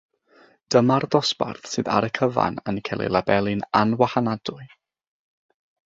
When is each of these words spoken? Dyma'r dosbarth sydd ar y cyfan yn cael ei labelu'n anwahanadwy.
Dyma'r 0.75 1.05
dosbarth 1.15 1.69
sydd 1.73 1.91
ar 1.97 2.09
y 2.09 2.11
cyfan 2.21 2.59
yn 2.73 2.83
cael 2.91 3.07
ei 3.09 3.13
labelu'n 3.17 3.65
anwahanadwy. 3.85 4.71